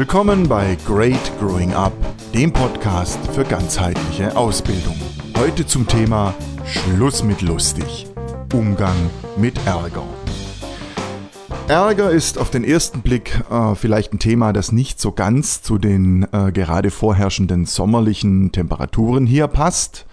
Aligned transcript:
Willkommen 0.00 0.48
bei 0.48 0.78
Great 0.86 1.30
Growing 1.38 1.74
Up, 1.74 1.92
dem 2.32 2.54
Podcast 2.54 3.18
für 3.34 3.44
ganzheitliche 3.44 4.34
Ausbildung. 4.34 4.96
Heute 5.36 5.66
zum 5.66 5.86
Thema 5.86 6.32
Schluss 6.64 7.22
mit 7.22 7.42
lustig. 7.42 8.06
Umgang 8.54 8.96
mit 9.36 9.58
Ärger. 9.66 10.04
Ärger 11.68 12.10
ist 12.12 12.38
auf 12.38 12.48
den 12.48 12.64
ersten 12.64 13.02
Blick 13.02 13.44
äh, 13.50 13.74
vielleicht 13.74 14.14
ein 14.14 14.18
Thema, 14.18 14.54
das 14.54 14.72
nicht 14.72 14.98
so 14.98 15.12
ganz 15.12 15.60
zu 15.60 15.76
den 15.76 16.26
äh, 16.32 16.50
gerade 16.50 16.90
vorherrschenden 16.90 17.66
sommerlichen 17.66 18.52
Temperaturen 18.52 19.26
hier 19.26 19.48
passt. 19.48 20.06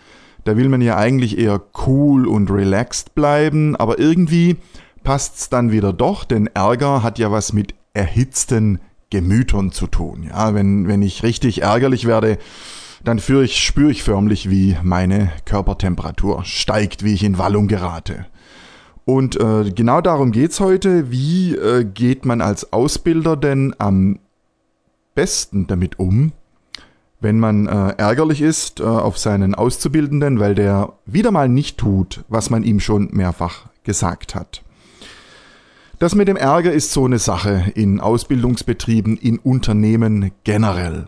Da 0.44 0.58
will 0.58 0.68
man 0.68 0.82
ja 0.82 0.98
eigentlich 0.98 1.38
eher 1.38 1.62
cool 1.88 2.28
und 2.28 2.52
relaxed 2.52 3.16
bleiben, 3.16 3.78
aber 3.78 4.00
irgendwie 4.00 4.58
passt's 5.06 5.48
dann 5.48 5.72
wieder 5.72 5.94
doch, 5.94 6.26
denn 6.26 6.48
Ärger 6.48 7.04
hat 7.04 7.20
ja 7.20 7.32
was 7.32 7.54
mit 7.54 7.74
erhitzten 7.94 8.82
Gemütern 9.10 9.72
zu 9.72 9.88
tun. 9.88 10.24
Ja, 10.30 10.54
wenn, 10.54 10.88
wenn 10.88 11.02
ich 11.02 11.24
richtig 11.24 11.62
ärgerlich 11.62 12.06
werde, 12.06 12.38
dann 13.04 13.20
führe 13.20 13.46
ich, 13.46 13.58
spüre 13.64 13.92
ich 13.92 14.04
förmlich, 14.04 14.50
wie 14.50 14.78
meine 14.84 15.32
Körpertemperatur 15.46 16.44
steigt, 16.44 17.04
wie 17.04 17.14
ich 17.14 17.24
in 17.24 17.38
Wallung 17.38 17.68
gerate. 17.68 18.26
Und 19.06 19.40
äh, 19.40 19.72
genau 19.72 20.02
darum 20.02 20.32
geht's 20.32 20.60
heute. 20.60 21.10
Wie 21.10 21.56
äh, 21.56 21.86
geht 21.86 22.26
man 22.26 22.42
als 22.42 22.74
Ausbilder 22.74 23.38
denn 23.38 23.74
am 23.78 24.20
besten 25.16 25.66
damit 25.66 25.98
um, 25.98 26.34
wenn 27.22 27.40
man 27.40 27.68
äh, 27.68 27.94
ärgerlich 27.98 28.42
ist 28.42 28.82
äh, 28.82 28.84
auf 28.84 29.18
seinen 29.18 29.56
Auszubildenden, 29.56 30.40
weil 30.40 30.56
der 30.56 30.94
wieder 31.06 31.32
mal 31.32 31.48
nicht 31.48 31.78
tut, 31.78 32.26
was 32.28 32.50
man 32.50 32.64
ihm 32.64 32.82
schon 32.82 33.10
mehrfach 33.14 33.68
gesagt 33.84 34.36
hat. 34.36 34.62
Das 36.00 36.14
mit 36.14 36.28
dem 36.28 36.38
Ärger 36.38 36.72
ist 36.72 36.92
so 36.92 37.06
eine 37.06 37.18
Sache 37.18 37.72
in 37.74 38.00
Ausbildungsbetrieben, 38.00 39.18
in 39.18 39.40
Unternehmen 39.40 40.32
generell. 40.44 41.08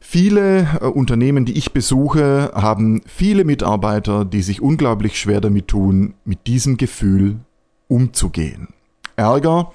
Viele 0.00 0.68
äh, 0.80 0.86
Unternehmen, 0.86 1.44
die 1.44 1.56
ich 1.56 1.72
besuche, 1.72 2.50
haben 2.54 3.02
viele 3.06 3.44
Mitarbeiter, 3.44 4.24
die 4.24 4.42
sich 4.42 4.60
unglaublich 4.60 5.18
schwer 5.18 5.40
damit 5.40 5.68
tun, 5.68 6.14
mit 6.24 6.48
diesem 6.48 6.76
Gefühl 6.76 7.36
umzugehen. 7.86 8.68
Ärger 9.14 9.72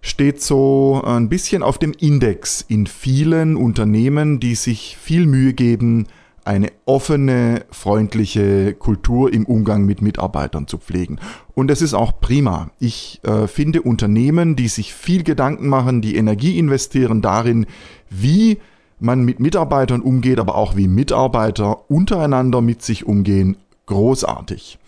steht 0.00 0.42
so 0.42 1.00
ein 1.04 1.28
bisschen 1.28 1.62
auf 1.62 1.78
dem 1.78 1.92
Index 1.92 2.64
in 2.66 2.88
vielen 2.88 3.54
Unternehmen, 3.54 4.40
die 4.40 4.56
sich 4.56 4.96
viel 5.00 5.26
Mühe 5.26 5.52
geben, 5.52 6.08
eine 6.44 6.72
offene, 6.86 7.64
freundliche 7.70 8.74
Kultur 8.74 9.32
im 9.32 9.46
Umgang 9.46 9.84
mit 9.84 10.02
Mitarbeitern 10.02 10.66
zu 10.66 10.78
pflegen. 10.78 11.18
Und 11.54 11.68
das 11.68 11.82
ist 11.82 11.94
auch 11.94 12.20
prima. 12.20 12.70
Ich 12.78 13.20
äh, 13.22 13.46
finde 13.46 13.82
Unternehmen, 13.82 14.56
die 14.56 14.68
sich 14.68 14.94
viel 14.94 15.22
Gedanken 15.22 15.68
machen, 15.68 16.02
die 16.02 16.16
Energie 16.16 16.58
investieren 16.58 17.22
darin, 17.22 17.66
wie 18.10 18.58
man 18.98 19.24
mit 19.24 19.40
Mitarbeitern 19.40 20.00
umgeht, 20.00 20.38
aber 20.38 20.56
auch 20.56 20.76
wie 20.76 20.88
Mitarbeiter 20.88 21.90
untereinander 21.90 22.60
mit 22.60 22.82
sich 22.82 23.06
umgehen, 23.06 23.56
großartig. 23.86 24.78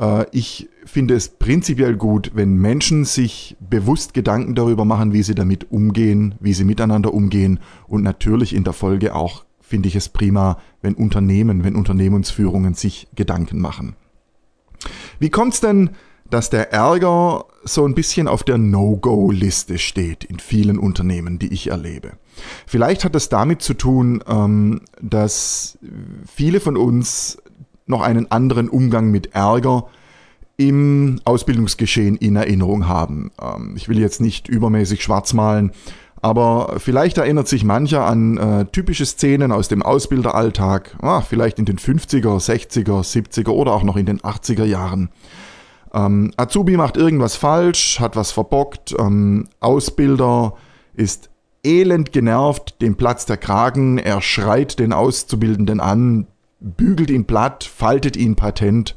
Äh, 0.00 0.26
ich 0.32 0.68
finde 0.86 1.14
es 1.14 1.28
prinzipiell 1.28 1.96
gut, 1.96 2.32
wenn 2.34 2.56
Menschen 2.56 3.04
sich 3.04 3.56
bewusst 3.60 4.14
Gedanken 4.14 4.54
darüber 4.54 4.84
machen, 4.84 5.12
wie 5.12 5.22
sie 5.22 5.34
damit 5.34 5.70
umgehen, 5.70 6.34
wie 6.40 6.54
sie 6.54 6.64
miteinander 6.64 7.14
umgehen 7.14 7.60
und 7.86 8.02
natürlich 8.02 8.54
in 8.54 8.64
der 8.64 8.72
Folge 8.72 9.14
auch 9.14 9.44
finde 9.70 9.88
ich 9.88 9.94
es 9.94 10.08
prima, 10.08 10.58
wenn 10.82 10.94
Unternehmen, 10.94 11.62
wenn 11.62 11.76
Unternehmensführungen 11.76 12.74
sich 12.74 13.06
Gedanken 13.14 13.60
machen. 13.60 13.94
Wie 15.20 15.30
kommt 15.30 15.54
es 15.54 15.60
denn, 15.60 15.90
dass 16.28 16.50
der 16.50 16.72
Ärger 16.72 17.44
so 17.62 17.86
ein 17.86 17.94
bisschen 17.94 18.26
auf 18.26 18.42
der 18.42 18.58
No-Go-Liste 18.58 19.78
steht 19.78 20.24
in 20.24 20.40
vielen 20.40 20.78
Unternehmen, 20.78 21.38
die 21.38 21.52
ich 21.52 21.68
erlebe? 21.68 22.14
Vielleicht 22.66 23.04
hat 23.04 23.14
es 23.14 23.28
damit 23.28 23.62
zu 23.62 23.74
tun, 23.74 24.24
ähm, 24.26 24.80
dass 25.00 25.78
viele 26.26 26.58
von 26.58 26.76
uns 26.76 27.38
noch 27.86 28.02
einen 28.02 28.30
anderen 28.32 28.68
Umgang 28.68 29.10
mit 29.10 29.34
Ärger 29.34 29.86
im 30.56 31.20
Ausbildungsgeschehen 31.24 32.16
in 32.16 32.36
Erinnerung 32.36 32.88
haben. 32.88 33.30
Ähm, 33.40 33.74
ich 33.76 33.88
will 33.88 34.00
jetzt 34.00 34.20
nicht 34.20 34.48
übermäßig 34.48 35.02
schwarz 35.02 35.32
malen, 35.32 35.70
aber 36.22 36.74
vielleicht 36.78 37.18
erinnert 37.18 37.48
sich 37.48 37.64
mancher 37.64 38.04
an 38.04 38.36
äh, 38.36 38.64
typische 38.66 39.06
Szenen 39.06 39.52
aus 39.52 39.68
dem 39.68 39.82
Ausbilderalltag, 39.82 40.96
ah, 41.00 41.22
vielleicht 41.22 41.58
in 41.58 41.64
den 41.64 41.78
50er, 41.78 42.38
60er, 42.38 43.02
70er 43.02 43.50
oder 43.50 43.72
auch 43.72 43.82
noch 43.82 43.96
in 43.96 44.06
den 44.06 44.20
80er 44.20 44.64
Jahren. 44.64 45.08
Ähm, 45.94 46.32
Azubi 46.36 46.76
macht 46.76 46.96
irgendwas 46.96 47.36
falsch, 47.36 48.00
hat 48.00 48.16
was 48.16 48.32
verbockt, 48.32 48.94
ähm, 48.98 49.48
Ausbilder 49.60 50.54
ist 50.94 51.30
elend 51.64 52.12
genervt, 52.12 52.80
dem 52.82 52.96
Platz 52.96 53.26
der 53.26 53.36
Kragen, 53.36 53.98
er 53.98 54.20
schreit 54.20 54.78
den 54.78 54.92
Auszubildenden 54.92 55.80
an, 55.80 56.26
bügelt 56.60 57.10
ihn 57.10 57.24
platt, 57.24 57.64
faltet 57.64 58.16
ihn 58.16 58.36
patent 58.36 58.94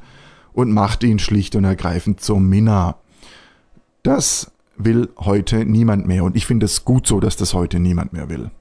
und 0.53 0.71
macht 0.71 1.03
ihn 1.03 1.19
schlicht 1.19 1.55
und 1.55 1.63
ergreifend 1.63 2.21
zum 2.21 2.47
Minna. 2.49 2.97
Das 4.03 4.52
will 4.77 5.09
heute 5.17 5.65
niemand 5.65 6.07
mehr 6.07 6.23
und 6.23 6.35
ich 6.35 6.45
finde 6.45 6.65
es 6.65 6.85
gut 6.85 7.07
so, 7.07 7.19
dass 7.19 7.37
das 7.37 7.53
heute 7.53 7.79
niemand 7.79 8.13
mehr 8.13 8.29
will. 8.29 8.51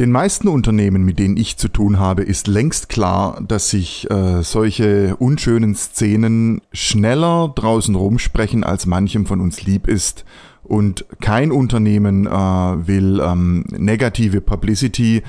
Den 0.00 0.10
meisten 0.10 0.48
Unternehmen, 0.48 1.04
mit 1.04 1.20
denen 1.20 1.36
ich 1.36 1.56
zu 1.56 1.68
tun 1.68 2.00
habe, 2.00 2.22
ist 2.22 2.48
längst 2.48 2.88
klar, 2.88 3.40
dass 3.46 3.70
sich 3.70 4.10
äh, 4.10 4.42
solche 4.42 5.14
unschönen 5.16 5.76
Szenen 5.76 6.62
schneller 6.72 7.52
draußen 7.54 7.94
rumsprechen, 7.94 8.64
als 8.64 8.86
manchem 8.86 9.24
von 9.24 9.40
uns 9.40 9.62
lieb 9.62 9.86
ist. 9.86 10.24
Und 10.64 11.06
kein 11.20 11.52
Unternehmen 11.52 12.26
äh, 12.26 12.30
will 12.30 13.20
ähm, 13.24 13.66
negative 13.70 14.40
Publicity. 14.40 15.22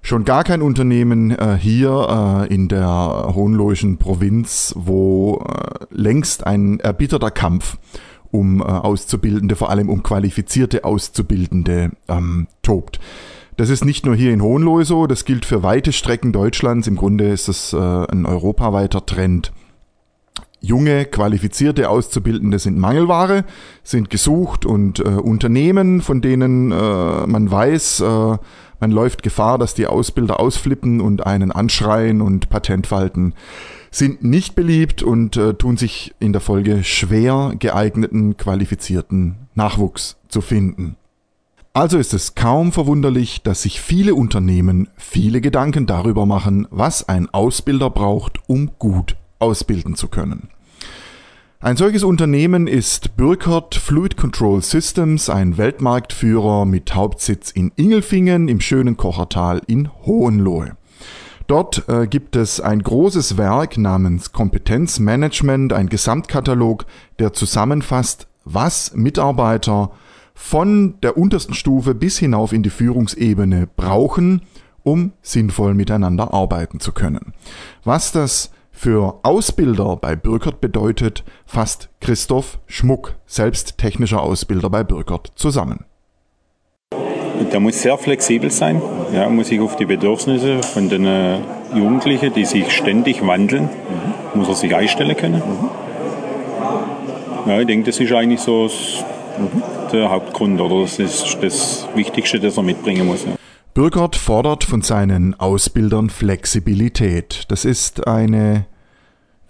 Schon 0.00 0.24
gar 0.24 0.44
kein 0.44 0.62
Unternehmen 0.62 1.32
äh, 1.32 1.56
hier 1.58 2.46
äh, 2.48 2.54
in 2.54 2.68
der 2.68 3.32
Hohenlohischen 3.34 3.96
Provinz, 3.96 4.74
wo 4.76 5.44
äh, 5.44 5.86
längst 5.90 6.46
ein 6.46 6.78
erbitterter 6.78 7.32
Kampf 7.32 7.78
um 8.34 8.60
äh, 8.60 8.64
Auszubildende, 8.64 9.54
vor 9.54 9.70
allem 9.70 9.88
um 9.88 10.02
qualifizierte 10.02 10.84
Auszubildende 10.84 11.92
ähm, 12.08 12.48
tobt. 12.62 12.98
Das 13.56 13.70
ist 13.70 13.84
nicht 13.84 14.04
nur 14.04 14.16
hier 14.16 14.32
in 14.32 14.42
Hohenlohe 14.42 14.84
so, 14.84 15.06
das 15.06 15.24
gilt 15.24 15.44
für 15.44 15.62
weite 15.62 15.92
Strecken 15.92 16.32
Deutschlands. 16.32 16.88
Im 16.88 16.96
Grunde 16.96 17.28
ist 17.28 17.46
das 17.46 17.72
äh, 17.72 17.76
ein 17.76 18.26
europaweiter 18.26 19.06
Trend. 19.06 19.52
Junge, 20.60 21.04
qualifizierte 21.04 21.88
Auszubildende 21.88 22.58
sind 22.58 22.78
Mangelware, 22.78 23.44
sind 23.84 24.10
gesucht 24.10 24.66
und 24.66 24.98
äh, 24.98 25.02
Unternehmen, 25.02 26.00
von 26.00 26.20
denen 26.20 26.72
äh, 26.72 27.26
man 27.26 27.50
weiß, 27.50 28.00
äh, 28.00 28.38
man 28.80 28.90
läuft 28.90 29.22
Gefahr, 29.22 29.58
dass 29.58 29.74
die 29.74 29.86
Ausbilder 29.86 30.40
ausflippen 30.40 31.00
und 31.00 31.24
einen 31.24 31.52
anschreien 31.52 32.20
und 32.20 32.48
Patent 32.48 32.86
falten 32.86 33.34
sind 33.94 34.24
nicht 34.24 34.54
beliebt 34.54 35.02
und 35.02 35.36
äh, 35.36 35.54
tun 35.54 35.76
sich 35.76 36.14
in 36.18 36.32
der 36.32 36.40
Folge 36.40 36.82
schwer, 36.82 37.54
geeigneten, 37.58 38.36
qualifizierten 38.36 39.36
Nachwuchs 39.54 40.16
zu 40.28 40.40
finden. 40.40 40.96
Also 41.72 41.98
ist 41.98 42.14
es 42.14 42.34
kaum 42.34 42.72
verwunderlich, 42.72 43.42
dass 43.42 43.62
sich 43.62 43.80
viele 43.80 44.14
Unternehmen 44.14 44.88
viele 44.96 45.40
Gedanken 45.40 45.86
darüber 45.86 46.26
machen, 46.26 46.66
was 46.70 47.08
ein 47.08 47.28
Ausbilder 47.32 47.90
braucht, 47.90 48.38
um 48.48 48.72
gut 48.78 49.16
ausbilden 49.38 49.94
zu 49.94 50.08
können. 50.08 50.48
Ein 51.60 51.76
solches 51.76 52.04
Unternehmen 52.04 52.66
ist 52.66 53.16
Burkhardt 53.16 53.74
Fluid 53.74 54.16
Control 54.16 54.60
Systems, 54.60 55.30
ein 55.30 55.56
Weltmarktführer 55.56 56.64
mit 56.64 56.94
Hauptsitz 56.94 57.50
in 57.50 57.72
Ingelfingen 57.76 58.48
im 58.48 58.60
schönen 58.60 58.96
Kochertal 58.96 59.62
in 59.66 59.88
Hohenlohe. 60.04 60.76
Dort 61.46 61.88
äh, 61.88 62.06
gibt 62.06 62.36
es 62.36 62.60
ein 62.60 62.82
großes 62.82 63.36
Werk 63.36 63.76
namens 63.76 64.32
Kompetenzmanagement, 64.32 65.72
ein 65.72 65.88
Gesamtkatalog, 65.88 66.86
der 67.18 67.32
zusammenfasst, 67.34 68.28
was 68.44 68.94
Mitarbeiter 68.94 69.90
von 70.34 70.94
der 71.02 71.16
untersten 71.16 71.54
Stufe 71.54 71.94
bis 71.94 72.18
hinauf 72.18 72.52
in 72.52 72.62
die 72.62 72.70
Führungsebene 72.70 73.68
brauchen, 73.76 74.42
um 74.82 75.12
sinnvoll 75.22 75.74
miteinander 75.74 76.32
arbeiten 76.32 76.80
zu 76.80 76.92
können. 76.92 77.34
Was 77.84 78.10
das 78.12 78.50
für 78.72 79.20
Ausbilder 79.22 79.96
bei 79.96 80.16
Bürkert 80.16 80.60
bedeutet, 80.60 81.24
fasst 81.46 81.90
Christoph 82.00 82.58
Schmuck, 82.66 83.14
selbst 83.26 83.78
technischer 83.78 84.20
Ausbilder 84.20 84.68
bei 84.68 84.82
Bürkert, 84.82 85.32
zusammen. 85.36 85.84
Der 87.52 87.60
muss 87.60 87.80
sehr 87.80 87.98
flexibel 87.98 88.50
sein, 88.50 88.80
ja, 89.12 89.28
muss 89.28 89.48
sich 89.48 89.60
auf 89.60 89.76
die 89.76 89.86
Bedürfnisse 89.86 90.62
von 90.62 90.88
den 90.88 91.06
äh, 91.06 91.38
Jugendlichen, 91.74 92.32
die 92.32 92.44
sich 92.44 92.70
ständig 92.72 93.26
wandeln, 93.26 93.68
muss 94.34 94.48
er 94.48 94.54
sich 94.54 94.74
einstellen 94.74 95.16
können. 95.16 95.42
Ja, 97.46 97.60
ich 97.60 97.66
denke, 97.66 97.86
das 97.86 98.00
ist 98.00 98.12
eigentlich 98.12 98.40
so 98.40 98.64
mhm. 98.68 99.62
der 99.92 100.10
Hauptgrund 100.10 100.60
oder 100.60 100.82
das 100.82 100.98
ist 100.98 101.38
das 101.42 101.86
Wichtigste, 101.94 102.40
das 102.40 102.56
er 102.56 102.62
mitbringen 102.62 103.06
muss. 103.06 103.24
Ja. 103.24 103.32
Bürgert 103.74 104.14
fordert 104.14 104.64
von 104.64 104.82
seinen 104.82 105.38
Ausbildern 105.38 106.08
Flexibilität. 106.08 107.42
Das 107.48 107.64
ist 107.64 108.06
eine 108.06 108.66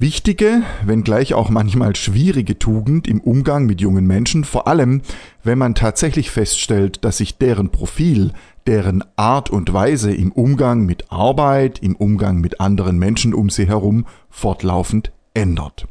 Wichtige, 0.00 0.64
wenngleich 0.85 1.35
auch 1.35 1.50
manchmal 1.50 1.94
schwierige 1.94 2.58
Tugend 2.58 3.06
im 3.06 3.20
Umgang 3.20 3.64
mit 3.67 3.81
jungen 3.81 4.08
Menschen, 4.08 4.43
vor 4.43 4.67
allem 4.67 5.02
wenn 5.44 5.56
man 5.56 5.76
tatsächlich 5.76 6.32
feststellt, 6.32 7.05
dass 7.05 7.19
sich 7.19 7.38
deren 7.38 7.70
Profil, 7.70 8.32
deren 8.67 9.05
Art 9.14 9.50
und 9.50 9.73
Weise 9.73 10.12
im 10.12 10.32
Umgang 10.32 10.85
mit 10.85 11.12
Arbeit, 11.12 11.79
im 11.79 11.94
Umgang 11.94 12.41
mit 12.41 12.61
anderen 12.61 12.99
Menschen 12.99 13.35
um 13.35 13.50
sie 13.50 13.69
herum 13.69 14.05
fortlaufend 14.31 15.12
ändert. 15.32 15.87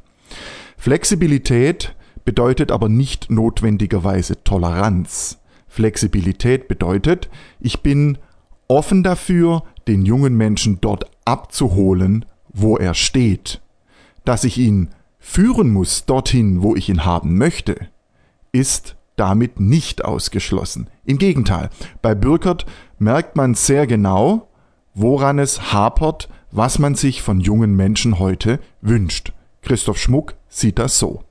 Flexibilität 0.78 1.96
bedeutet 2.26 2.74
aber 2.74 2.90
nicht 2.90 3.32
notwendigerweise 3.32 4.44
Toleranz. 4.44 5.40
Flexibilität 5.70 6.68
bedeutet, 6.68 7.30
ich 7.62 7.80
bin 7.80 8.18
offen 8.68 9.02
dafür, 9.02 9.64
den 9.88 10.06
jungen 10.06 10.36
Menschen 10.36 10.80
dort 10.82 11.06
abzuholen, 11.24 12.26
wo 12.52 12.76
er 12.76 12.96
steht 12.96 13.63
dass 14.26 14.44
ich 14.44 14.58
ihn 14.58 14.90
führen 15.20 15.72
muss 15.72 16.06
dorthin, 16.06 16.62
wo 16.62 16.76
ich 16.76 16.90
ihn 16.90 17.06
haben 17.06 17.38
möchte, 17.38 17.88
ist 18.52 18.96
damit 19.16 19.60
nicht 19.60 20.04
ausgeschlossen. 20.04 20.88
Im 21.06 21.18
Gegenteil, 21.18 21.70
bei 22.02 22.16
Bürkert 22.16 22.66
merkt 23.00 23.36
man 23.36 23.56
sehr 23.56 23.88
genau, 23.88 24.48
woran 24.94 25.40
es 25.40 25.74
hapert, 25.74 26.30
was 26.52 26.80
man 26.80 26.96
sich 26.96 27.22
von 27.22 27.40
jungen 27.40 27.76
Menschen 27.76 28.20
heute 28.20 28.60
wünscht. 28.82 29.34
Christoph 29.62 29.98
Schmuck 29.98 30.36
sieht 30.50 30.78
das 30.78 31.00
so. 31.00 31.22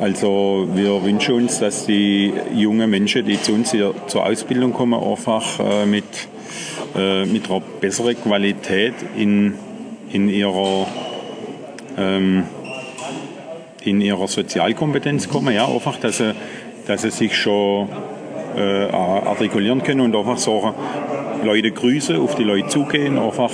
Also 0.00 0.68
wir 0.74 1.02
wünschen 1.02 1.34
uns, 1.34 1.58
dass 1.58 1.86
die 1.86 2.32
jungen 2.54 2.88
Menschen, 2.88 3.24
die 3.26 3.40
zu 3.40 3.52
uns 3.52 3.72
hier 3.72 3.94
zur 4.06 4.24
Ausbildung 4.24 4.72
kommen, 4.72 4.94
einfach 4.94 5.58
äh, 5.58 5.86
mit, 5.86 6.04
äh, 6.96 7.26
mit 7.26 7.50
einer 7.50 7.60
besseren 7.80 8.14
Qualität 8.14 8.94
in, 9.16 9.54
in 10.12 10.28
ihrer 10.28 10.86
ähm, 11.98 12.44
in 13.82 14.00
ihrer 14.00 14.28
Sozialkompetenz 14.28 15.28
kommen, 15.28 15.54
ja, 15.54 15.66
einfach, 15.66 15.98
dass 15.98 16.18
sie, 16.18 16.34
dass 16.86 17.02
sie 17.02 17.10
sich 17.10 17.36
schon 17.36 17.88
äh, 18.56 18.90
artikulieren 18.90 19.82
können 19.82 20.00
und 20.00 20.16
einfach 20.16 20.38
so 20.38 20.74
Leute 21.44 21.70
grüßen, 21.70 22.16
auf 22.16 22.34
die 22.34 22.44
Leute 22.44 22.68
zugehen, 22.68 23.18
einfach, 23.18 23.50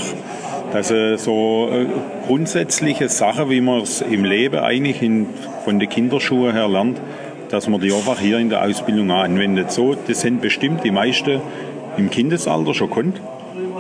dass 0.73 0.89
sie 0.89 1.19
so 1.19 1.69
äh, 1.71 1.87
grundsätzliche 2.27 3.09
Sachen, 3.09 3.51
wie 3.51 3.61
man 3.61 3.83
es 3.83 4.01
im 4.01 4.25
Leben 4.25 4.59
eigentlich 4.59 5.03
in, 5.03 5.27
von 5.65 5.79
den 5.79 5.89
Kinderschuhen 5.89 6.53
her 6.53 6.69
lernt, 6.69 7.01
dass 7.51 7.69
man 7.69 7.81
die 7.81 7.93
einfach 7.93 8.19
hier 8.19 8.39
in 8.39 8.49
der 8.49 8.65
Ausbildung 8.65 9.11
anwendet. 9.11 9.71
So, 9.71 9.95
das 9.95 10.23
sind 10.23 10.41
bestimmt 10.41 10.83
die 10.83 10.91
meisten 10.91 11.41
im 11.97 12.11
Kindesalter 12.11 12.75
schon 12.75 12.91
konnt. 12.91 13.21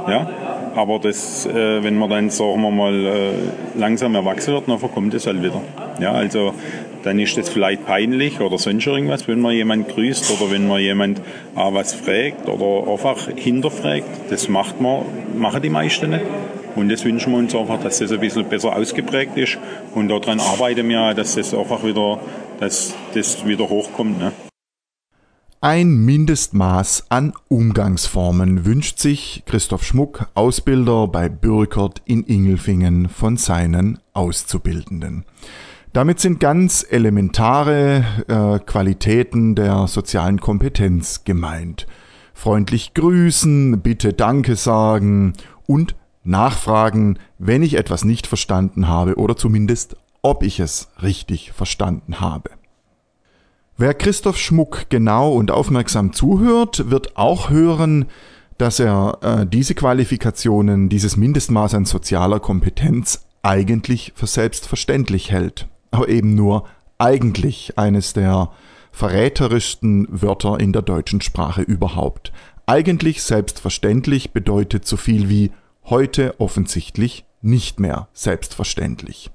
Ja, 0.07 0.31
aber 0.75 0.99
das, 0.99 1.47
äh, 1.47 1.83
wenn 1.83 1.97
man 1.97 2.11
dann, 2.11 2.31
sagen 2.31 2.61
wir 2.63 2.71
mal, 2.71 3.07
äh, 3.07 3.31
langsam 3.79 4.15
erwachsen 4.15 4.55
wird, 4.55 4.69
dann 4.69 4.79
verkommt 4.79 5.15
es 5.15 5.27
halt 5.27 5.43
wieder. 5.43 5.61
Ja, 6.01 6.13
also 6.13 6.55
dann 7.05 7.19
ist 7.19 7.37
es 7.37 7.49
vielleicht 7.49 7.87
peinlich 7.87 8.41
oder 8.41 8.59
sonst 8.59 8.87
irgendwas, 8.87 9.29
wenn 9.29 9.41
man 9.41 9.53
jemand 9.53 9.89
grüßt 9.89 10.31
oder 10.33 10.51
wenn 10.51 10.67
man 10.67 10.81
jemand 10.81 11.21
auch 11.55 11.75
was 11.75 11.95
fragt 11.95 12.49
oder 12.49 12.91
einfach 12.91 13.29
hinterfragt. 13.37 14.31
Das 14.31 14.49
macht 14.49 14.81
man, 14.81 15.03
machen 15.37 15.63
die 15.63 15.71
meisten 15.71 16.11
nicht. 16.11 16.25
Und 16.77 16.89
das 16.91 17.05
wünschen 17.05 17.33
wir 17.33 17.39
uns 17.39 17.55
einfach, 17.55 17.81
dass 17.81 17.99
das 17.99 18.11
ein 18.11 18.21
bisschen 18.21 18.45
besser 18.47 18.75
ausgeprägt 18.75 19.37
ist. 19.37 19.59
Und 19.95 20.09
daran 20.09 20.41
arbeiten 20.41 20.89
wir, 20.89 21.15
dass 21.15 21.37
das 21.37 21.55
einfach 21.55 21.85
wieder, 21.85 22.19
dass 22.59 22.95
das 23.15 23.47
wieder 23.47 23.69
hochkommt. 23.69 24.19
Ne? 24.19 24.33
Ein 25.65 26.05
Mindestmaß 26.05 27.07
an 27.09 27.33
Umgangsformen 27.49 28.67
wünscht 28.67 28.99
sich 28.99 29.45
Christoph 29.47 29.83
Schmuck, 29.83 30.29
Ausbilder 30.35 31.09
bei 31.09 31.31
Bürkert 31.31 32.03
in 32.05 32.23
Ingelfingen 32.23 33.09
von 33.09 33.39
seinen 33.39 33.99
Auszubildenden. 34.13 35.25
Damit 35.95 36.21
sind 36.21 36.39
ganz 36.39 36.85
elementare 36.87 38.05
äh, 38.29 38.59
Qualitäten 38.59 39.55
der 39.55 39.87
sozialen 39.87 40.39
Kompetenz 40.39 41.25
gemeint. 41.25 41.87
Freundlich 42.35 42.93
grüßen, 42.93 43.81
bitte 43.81 44.13
Danke 44.13 44.57
sagen 44.57 45.33
und 45.67 45.97
nachfragen, 46.25 47.19
wenn 47.39 47.63
ich 47.63 47.77
etwas 47.79 48.05
nicht 48.05 48.27
verstanden 48.27 48.87
habe 48.87 49.17
oder 49.17 49.35
zumindest 49.35 49.97
ob 50.21 50.43
ich 50.43 50.61
es 50.61 50.89
richtig 51.01 51.53
verstanden 51.53 52.21
habe. 52.21 52.51
Wer 53.77 53.93
Christoph 53.93 54.39
Schmuck 54.39 54.87
genau 54.89 55.33
und 55.33 55.51
aufmerksam 55.51 56.13
zuhört, 56.13 56.91
wird 56.91 57.17
auch 57.17 57.51
hören, 57.51 58.07
dass 58.57 58.79
er 58.79 59.19
äh, 59.21 59.47
diese 59.47 59.75
Qualifikationen, 59.75 60.89
dieses 60.89 61.17
Mindestmaß 61.17 61.75
an 61.75 61.85
sozialer 61.85 62.39
Kompetenz 62.39 63.27
eigentlich 63.43 64.13
für 64.15 64.29
selbstverständlich 64.29 65.33
hält. 65.33 65.67
Aber 65.91 66.09
eben 66.09 66.37
nur 66.37 66.69
eigentlich 66.99 67.77
eines 67.77 68.13
der 68.13 68.51
verräterischsten 68.93 70.07
Wörter 70.09 70.61
in 70.61 70.73
der 70.73 70.83
deutschen 70.83 71.21
Sprache 71.21 71.63
überhaupt. 71.63 72.33
Eigentlich 72.67 73.25
selbstverständlich 73.25 74.31
bedeutet 74.31 74.87
so 74.87 74.97
viel 74.97 75.29
wie 75.29 75.51
heute 75.87 76.39
offensichtlich 76.39 77.25
nicht 77.43 77.81
mehr 77.81 78.07
selbstverständlich. 78.13 79.33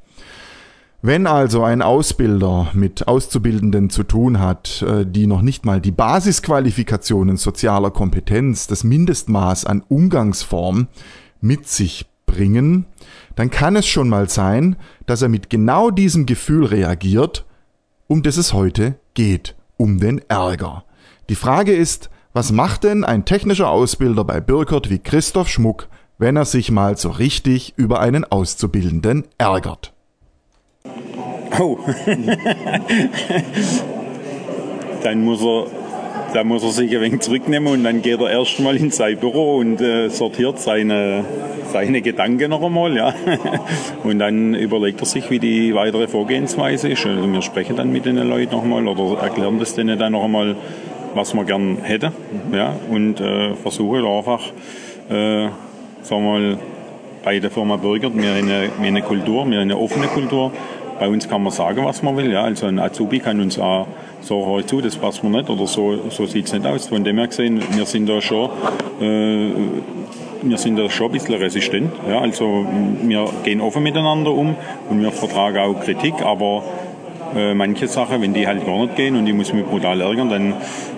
Wenn 1.01 1.27
also 1.27 1.63
ein 1.63 1.81
Ausbilder 1.81 2.71
mit 2.73 3.07
Auszubildenden 3.07 3.89
zu 3.89 4.03
tun 4.03 4.39
hat, 4.39 4.81
äh, 4.81 5.05
die 5.05 5.27
noch 5.27 5.41
nicht 5.41 5.65
mal 5.65 5.79
die 5.79 5.91
Basisqualifikationen 5.91 7.37
sozialer 7.37 7.89
Kompetenz, 7.89 8.67
das 8.67 8.83
Mindestmaß 8.83 9.63
an 9.63 9.81
Umgangsform 9.87 10.87
mit 11.39 11.69
sich 11.69 12.05
bringen, 12.25 12.85
dann 13.37 13.49
kann 13.49 13.77
es 13.77 13.87
schon 13.87 14.09
mal 14.09 14.27
sein, 14.27 14.75
dass 15.05 15.21
er 15.21 15.29
mit 15.29 15.49
genau 15.49 15.89
diesem 15.89 16.25
Gefühl 16.25 16.65
reagiert, 16.65 17.45
um 18.07 18.21
das 18.21 18.35
es 18.35 18.51
heute 18.51 18.95
geht, 19.13 19.55
um 19.77 20.01
den 20.01 20.19
Ärger. 20.27 20.83
Die 21.29 21.35
Frage 21.35 21.73
ist, 21.73 22.09
was 22.33 22.51
macht 22.51 22.83
denn 22.83 23.05
ein 23.05 23.23
technischer 23.23 23.69
Ausbilder 23.69 24.25
bei 24.25 24.41
Birkert 24.41 24.89
wie 24.89 24.99
Christoph 24.99 25.47
Schmuck, 25.47 25.87
wenn 26.17 26.35
er 26.35 26.45
sich 26.45 26.71
mal 26.71 26.97
so 26.97 27.09
richtig 27.09 27.73
über 27.77 28.01
einen 28.01 28.25
Auszubildenden 28.25 29.23
ärgert? 29.37 29.93
Oh. 31.59 31.77
dann 35.03 35.23
muss 35.23 35.41
er 35.41 35.67
da 36.33 36.43
muss 36.43 36.63
er 36.63 36.69
sich 36.69 36.95
ein 36.95 37.01
wenig 37.01 37.21
zurücknehmen 37.21 37.73
und 37.73 37.83
dann 37.83 38.01
geht 38.01 38.19
er 38.19 38.29
erstmal 38.29 38.75
in 38.75 38.91
sein 38.91 39.17
Büro 39.17 39.57
und 39.57 39.81
äh, 39.81 40.09
sortiert 40.09 40.59
seine, 40.59 41.25
seine 41.71 42.01
Gedanken 42.01 42.51
noch 42.51 42.61
einmal. 42.61 42.95
Ja. 42.95 43.13
Und 44.03 44.19
dann 44.19 44.53
überlegt 44.53 44.99
er 45.01 45.05
sich, 45.05 45.29
wie 45.29 45.39
die 45.39 45.73
weitere 45.73 46.07
Vorgehensweise 46.07 46.89
ist. 46.89 47.05
Also 47.05 47.31
wir 47.31 47.41
sprechen 47.41 47.75
dann 47.75 47.91
mit 47.91 48.05
den 48.05 48.17
Leuten 48.17 48.55
nochmal 48.55 48.87
oder 48.87 49.21
erklären 49.21 49.59
das 49.59 49.75
denen 49.75 49.97
dann 49.97 50.11
noch 50.11 50.23
einmal, 50.23 50.55
was 51.15 51.33
man 51.33 51.45
gern 51.45 51.79
hätte. 51.81 52.11
Ja. 52.53 52.75
Und 52.89 53.19
äh, 53.19 53.55
versuchen 53.55 54.05
einfach, 54.05 54.41
äh, 55.09 55.47
sagen 56.01 56.09
wir 56.09 56.19
mal, 56.19 56.57
bei 57.23 57.39
der 57.39 57.51
Firma 57.51 57.75
Bürgert, 57.75 58.15
wir 58.15 58.29
haben 58.29 58.37
eine, 58.37 58.61
wir 58.61 58.69
haben 58.69 58.85
eine 58.85 59.01
Kultur, 59.01 59.49
wir 59.49 59.57
haben 59.57 59.63
eine 59.63 59.77
offene 59.77 60.07
Kultur 60.07 60.51
bei 60.99 61.07
uns 61.07 61.27
kann 61.27 61.41
man 61.41 61.51
sagen, 61.51 61.85
was 61.85 62.03
man 62.03 62.17
will. 62.17 62.31
Ja. 62.31 62.43
Also 62.43 62.65
ein 62.65 62.79
Azubi 62.79 63.19
kann 63.19 63.39
uns 63.39 63.57
auch 63.57 63.87
sagen, 64.21 64.45
hör 64.45 64.67
zu, 64.67 64.81
das 64.81 64.95
passt 64.95 65.23
mir 65.23 65.29
nicht 65.29 65.49
oder 65.49 65.65
so, 65.67 66.09
so 66.09 66.25
sieht 66.25 66.47
es 66.47 66.53
nicht 66.53 66.65
aus. 66.65 66.87
Von 66.87 67.03
dem 67.03 67.17
her 67.17 67.27
gesehen, 67.27 67.61
wir 67.71 67.85
sind 67.85 68.07
da 68.07 68.21
schon, 68.21 68.49
äh, 69.01 69.49
wir 70.41 70.57
sind 70.57 70.77
da 70.77 70.89
schon 70.89 71.07
ein 71.07 71.11
bisschen 71.13 71.35
resistent. 71.35 71.91
Ja. 72.07 72.19
Also 72.19 72.65
wir 73.03 73.29
gehen 73.43 73.61
offen 73.61 73.83
miteinander 73.83 74.31
um 74.31 74.55
und 74.89 75.01
wir 75.01 75.11
vertragen 75.11 75.57
auch 75.59 75.79
Kritik, 75.81 76.21
aber 76.21 76.63
äh, 77.35 77.53
manche 77.53 77.87
Sachen, 77.87 78.21
wenn 78.21 78.33
die 78.33 78.47
halt 78.47 78.65
gar 78.65 78.77
nicht 78.79 78.95
gehen 78.95 79.15
und 79.15 79.25
die 79.25 79.33
muss 79.33 79.53
mich 79.53 79.65
brutal 79.65 80.01
ärgern, 80.01 80.29
dann 80.29 80.53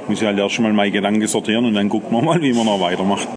muss 0.07 0.21
ich 0.21 0.27
halt 0.27 0.37
erst 0.37 0.59
mal 0.59 0.73
meine 0.73 0.91
Gedanken 0.91 1.27
sortieren 1.27 1.65
und 1.65 1.73
dann 1.73 1.89
gucken 1.89 2.11
wir 2.11 2.21
mal, 2.21 2.41
wie 2.41 2.53
man 2.53 2.65
noch 2.65 2.81
weitermacht. 2.81 3.27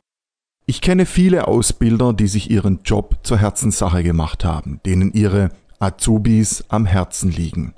Ich 0.67 0.81
kenne 0.81 1.05
viele 1.05 1.47
Ausbilder, 1.47 2.15
die 2.15 2.27
sich 2.27 2.51
ihren 2.51 2.81
Job 2.85 3.17
zur 3.23 3.39
Herzenssache 3.39 4.03
gemacht 4.03 4.47
haben, 4.47 4.81
denen 4.87 5.13
ihre 5.13 5.51
Azubis 5.85 6.65
am 6.69 6.87
Herzen 6.87 7.31
liegen. 7.31 7.75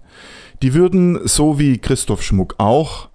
Die 0.62 0.72
würden, 0.75 1.26
so 1.26 1.58
wie 1.58 1.78
Christoph 1.78 2.22
Schmuck 2.22 2.54
auch, 2.58 3.08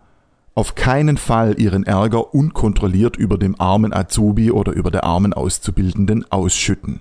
auf 0.53 0.75
keinen 0.75 1.17
Fall 1.17 1.59
ihren 1.59 1.85
Ärger 1.85 2.33
unkontrolliert 2.33 3.15
über 3.15 3.37
dem 3.37 3.59
armen 3.59 3.93
Azubi 3.93 4.51
oder 4.51 4.73
über 4.73 4.91
der 4.91 5.05
armen 5.05 5.33
Auszubildenden 5.33 6.29
ausschütten. 6.29 6.99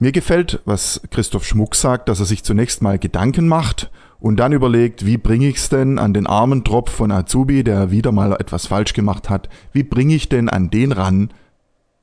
Mir 0.00 0.12
gefällt, 0.12 0.60
was 0.64 1.02
Christoph 1.10 1.44
Schmuck 1.44 1.74
sagt, 1.76 2.08
dass 2.08 2.20
er 2.20 2.26
sich 2.26 2.42
zunächst 2.42 2.82
mal 2.82 2.98
Gedanken 2.98 3.46
macht 3.46 3.90
und 4.18 4.38
dann 4.38 4.52
überlegt, 4.52 5.06
wie 5.06 5.18
bringe 5.18 5.48
ich 5.48 5.56
es 5.56 5.68
denn 5.68 5.98
an 5.98 6.14
den 6.14 6.26
armen 6.26 6.64
Tropf 6.64 6.90
von 6.90 7.12
Azubi, 7.12 7.62
der 7.62 7.90
wieder 7.90 8.10
mal 8.10 8.32
etwas 8.32 8.66
falsch 8.66 8.94
gemacht 8.94 9.28
hat, 9.28 9.48
wie 9.72 9.82
bringe 9.82 10.14
ich 10.14 10.28
denn 10.28 10.48
an 10.48 10.70
den 10.70 10.90
ran, 10.92 11.30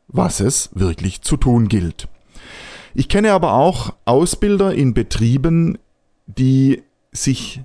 was 0.08 0.39
es 0.39 0.70
wirklich 0.74 1.22
zu 1.22 1.36
tun 1.38 1.67
gilt. 1.67 2.08
Ich 2.93 3.10
kenne 3.10 3.31
aber 3.33 3.53
auch 3.53 3.93
Ausbilder 4.05 4.74
in 4.74 4.93
Betrieben, 4.93 5.77
die 6.27 6.83
sich 7.12 7.62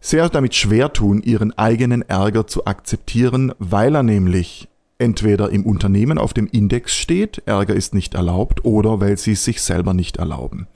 sehr 0.00 0.28
damit 0.28 0.54
schwer 0.54 0.92
tun, 0.92 1.22
ihren 1.22 1.56
eigenen 1.56 2.02
Ärger 2.02 2.46
zu 2.46 2.66
akzeptieren, 2.66 3.52
weil 3.58 3.94
er 3.94 4.02
nämlich 4.02 4.68
entweder 4.98 5.50
im 5.50 5.64
Unternehmen 5.64 6.18
auf 6.18 6.34
dem 6.34 6.46
Index 6.46 6.94
steht, 6.94 7.42
Ärger 7.46 7.74
ist 7.74 7.94
nicht 7.94 8.14
erlaubt, 8.14 8.64
oder 8.64 9.00
weil 9.00 9.16
sie 9.16 9.32
es 9.32 9.44
sich 9.44 9.62
selber 9.62 9.94
nicht 9.94 10.18
erlauben. 10.18 10.66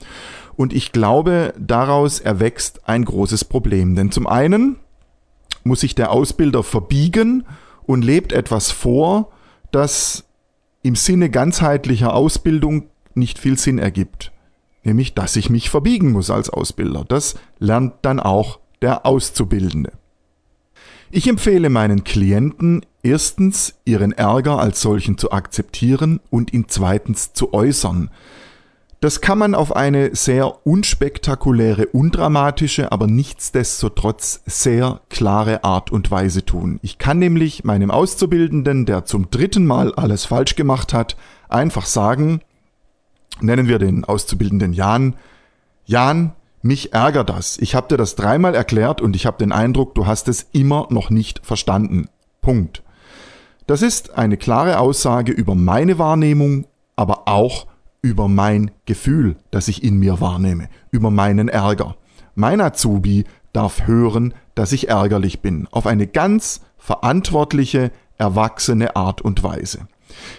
Und 0.57 0.73
ich 0.73 0.93
glaube, 0.93 1.53
daraus 1.59 2.21
erwächst 2.21 2.89
ein 2.89 3.05
großes 3.05 3.45
Problem. 3.45 3.97
Denn 3.97 4.11
zum 4.11 4.27
einen 4.27 4.77
muss 5.63 5.81
sich 5.81 5.95
der 5.95 6.11
Ausbilder 6.11 6.63
verbiegen 6.63 7.45
und 7.87 8.03
lebt 8.03 8.33
etwas 8.33 8.71
vor, 8.71 9.31
das 9.73 10.25
im 10.83 10.95
Sinne 10.95 11.31
ganzheitlicher 11.31 12.15
Ausbildung 12.15 12.89
nicht 13.17 13.39
viel 13.39 13.59
Sinn 13.59 13.79
ergibt. 13.79 14.33
Nämlich, 14.83 15.15
dass 15.15 15.37
ich 15.37 15.49
mich 15.51 15.71
verbiegen 15.71 16.13
muss 16.13 16.31
als 16.31 16.51
Ausbilder. 16.51 17.05
Das 17.07 17.37
lernt 17.59 17.95
dann 18.03 18.21
auch 18.21 18.59
der 18.83 19.07
Auszubildende. 19.07 19.93
Ich 21.11 21.29
empfehle 21.29 21.71
meinen 21.71 22.05
Klienten 22.05 22.85
erstens, 23.03 23.75
ihren 23.85 24.13
Ärger 24.13 24.59
als 24.59 24.81
solchen 24.81 25.17
zu 25.17 25.31
akzeptieren 25.31 26.21
und 26.29 26.53
ihn 26.53 26.67
zweitens 26.69 27.33
zu 27.33 27.55
äußern. 27.55 28.11
Das 29.05 29.21
kann 29.21 29.39
man 29.39 29.55
auf 29.55 29.77
eine 29.77 30.17
sehr 30.17 30.67
unspektakuläre, 30.67 31.87
undramatische, 31.89 32.91
aber 32.91 33.07
nichtsdestotrotz 33.07 34.41
sehr 34.47 35.03
klare 35.11 35.63
Art 35.63 35.93
und 35.93 36.11
Weise 36.11 36.45
tun. 36.47 36.81
Ich 36.81 36.97
kann 36.97 37.19
nämlich 37.19 37.65
meinem 37.65 37.91
Auszubildenden, 37.91 38.87
der 38.87 39.05
zum 39.05 39.31
dritten 39.31 39.67
Mal 39.67 39.95
alles 39.95 40.25
falsch 40.25 40.57
gemacht 40.57 40.95
hat, 40.95 41.19
einfach 41.51 41.85
sagen, 41.85 42.41
nennen 43.41 43.69
wir 43.69 43.79
den 43.79 44.05
Auszubildenden 44.05 44.73
Jan, 44.73 45.15
Jan, 45.87 46.33
mich 46.63 46.95
ärgert 46.95 47.29
das. 47.29 47.59
Ich 47.59 47.75
habe 47.75 47.89
dir 47.89 47.99
das 47.99 48.17
dreimal 48.17 48.55
erklärt 48.55 49.03
und 49.03 49.15
ich 49.17 49.27
habe 49.27 49.37
den 49.37 49.53
Eindruck, 49.53 49.95
du 49.95 50.07
hast 50.07 50.29
es 50.29 50.47
immer 50.53 50.87
noch 50.91 51.11
nicht 51.11 51.45
verstanden. 51.45 52.09
Punkt. 52.41 52.83
Das 53.67 53.83
ist 53.83 54.17
eine 54.17 54.37
klare 54.37 54.79
Aussage 54.79 55.33
über 55.33 55.55
meine 55.55 55.99
Wahrnehmung, 55.99 56.67
aber 56.97 57.29
auch 57.29 57.67
über 58.01 58.29
mein 58.29 58.71
Gefühl, 58.85 59.37
das 59.51 59.69
ich 59.69 59.83
in 59.83 59.99
mir 59.99 60.21
wahrnehme, 60.21 60.69
über 60.91 61.11
meinen 61.11 61.49
Ärger. 61.49 61.97
Mein 62.35 62.61
Azubi 62.61 63.25
darf 63.53 63.87
hören, 63.87 64.35
dass 64.55 64.73
ich 64.73 64.89
ärgerlich 64.89 65.41
bin, 65.41 65.69
auf 65.71 65.87
eine 65.87 66.07
ganz 66.07 66.61
verantwortliche, 66.77 67.91
erwachsene 68.19 68.97
Art 68.97 69.23
und 69.23 69.43
Weise. 69.43 69.89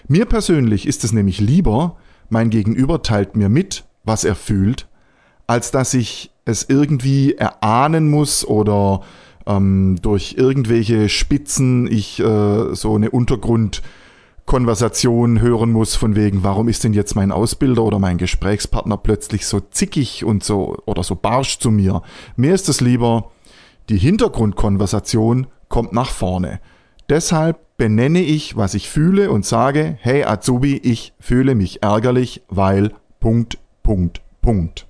Mir 0.08 0.26
persönlich 0.26 0.88
ist 0.88 1.04
es 1.04 1.12
nämlich 1.12 1.40
lieber, 1.40 1.98
mein 2.36 2.50
Gegenüber 2.50 3.02
teilt 3.02 3.38
mir 3.38 3.48
mit, 3.48 3.86
was 4.04 4.26
er 4.26 4.36
fühlt, 4.36 4.90
als 5.48 5.72
dass 5.72 5.94
ich 5.94 6.32
es 6.44 6.66
irgendwie 6.68 7.36
erahnen 7.36 8.10
muss 8.10 8.46
oder 8.46 9.04
ähm, 9.48 10.00
durch 10.02 10.36
irgendwelche 10.38 11.08
Spitzen 11.08 11.90
ich 11.90 12.20
äh, 12.20 12.76
so 12.76 12.96
eine 12.96 13.10
Untergrund 13.10 13.82
Konversation 14.46 15.40
hören 15.40 15.72
muss 15.72 15.96
von 15.96 16.18
wegen, 16.18 16.44
warum 16.44 16.68
ist 16.68 16.84
denn 16.84 16.92
jetzt 16.92 17.16
mein 17.16 17.32
Ausbilder 17.32 17.84
oder 17.84 18.00
mein 18.00 18.18
Gesprächspartner 18.18 18.98
plötzlich 18.98 19.48
so 19.48 19.62
zickig 19.62 20.26
und 20.26 20.44
so 20.44 20.78
oder 20.86 21.04
so 21.04 21.16
barsch 21.16 21.60
zu 21.60 21.72
mir. 21.72 22.02
Mir 22.36 22.54
ist 22.54 22.68
es 22.68 22.82
lieber, 22.82 23.32
die 23.88 23.98
Hintergrundkonversation 23.98 25.48
kommt 25.70 25.94
nach 25.94 26.12
vorne. 26.12 26.60
Deshalb 27.10 27.78
benenne 27.78 28.22
ich, 28.22 28.56
was 28.56 28.74
ich 28.74 28.90
fühle 28.90 29.30
und 29.30 29.46
sage, 29.46 29.98
hey 30.02 30.24
Azubi, 30.24 30.78
ich 30.78 31.14
fühle 31.20 31.56
mich 31.56 31.84
ärgerlich, 31.84 32.42
weil 32.48 32.94
Punkt, 33.20 33.60
Punkt, 33.84 34.22
Punkt. 34.42 34.88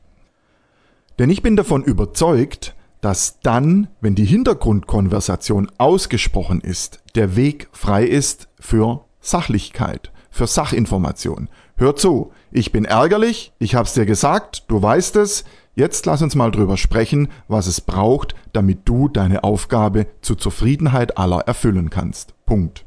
Denn 1.20 1.30
ich 1.30 1.42
bin 1.42 1.56
davon 1.56 1.84
überzeugt, 1.84 2.76
dass 3.02 3.40
dann, 3.42 3.88
wenn 4.02 4.16
die 4.16 4.26
Hintergrundkonversation 4.26 5.72
ausgesprochen 5.78 6.62
ist, 6.62 7.02
der 7.16 7.36
Weg 7.36 7.68
frei 7.72 8.04
ist 8.06 8.48
für 8.60 9.06
Sachlichkeit, 9.20 10.12
für 10.32 10.48
Sachinformation. 10.48 11.50
Hör 11.76 11.96
zu, 11.96 12.32
ich 12.52 12.72
bin 12.72 12.86
ärgerlich, 12.86 13.52
ich 13.60 13.76
hab's 13.76 13.94
dir 13.94 14.06
gesagt, 14.06 14.64
du 14.70 14.82
weißt 14.82 15.18
es, 15.18 15.44
jetzt 15.76 16.06
lass 16.06 16.22
uns 16.22 16.36
mal 16.36 16.52
drüber 16.52 16.78
sprechen, 16.78 17.30
was 17.48 17.68
es 17.68 17.82
braucht, 17.82 18.36
damit 18.54 18.80
du 18.86 19.08
deine 19.08 19.44
Aufgabe 19.44 20.08
zur 20.22 20.38
Zufriedenheit 20.38 21.18
aller 21.18 21.42
erfüllen 21.42 21.90
kannst. 21.90 22.34
Punkt. 22.46 22.86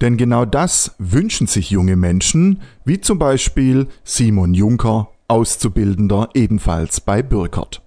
Denn 0.00 0.16
genau 0.16 0.44
das 0.44 0.94
wünschen 0.98 1.46
sich 1.46 1.70
junge 1.70 1.96
Menschen, 1.96 2.60
wie 2.84 3.00
zum 3.00 3.18
Beispiel 3.18 3.88
Simon 4.04 4.54
Juncker, 4.54 5.08
Auszubildender 5.28 6.28
ebenfalls 6.34 7.00
bei 7.00 7.22
Bürkert. 7.22 7.82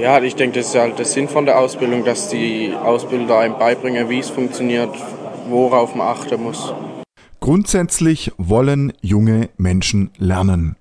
Ja, 0.00 0.20
ich 0.20 0.34
denke, 0.34 0.58
das 0.58 0.68
ist 0.68 0.74
halt 0.74 0.98
der 0.98 1.04
Sinn 1.04 1.28
von 1.28 1.46
der 1.46 1.58
Ausbildung, 1.58 2.04
dass 2.04 2.28
die 2.28 2.72
Ausbilder 2.74 3.38
einem 3.38 3.58
beibringen, 3.58 4.08
wie 4.08 4.18
es 4.18 4.28
funktioniert, 4.28 4.90
worauf 5.48 5.94
man 5.94 6.08
achten 6.08 6.42
muss. 6.42 6.74
Grundsätzlich 7.44 8.32
wollen 8.38 8.94
junge 9.02 9.50
Menschen 9.58 10.08
lernen. 10.16 10.76